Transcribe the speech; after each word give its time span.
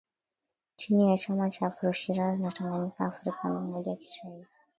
chini 0.75 1.09
ya 1.09 1.17
chama 1.17 1.49
cha 1.49 1.65
Afro 1.67 1.91
Shiraz 1.91 2.39
na 2.39 2.51
Tanganyika 2.51 3.05
afrikan 3.05 3.55
umoja 3.57 3.95
kitaifa 3.95 4.49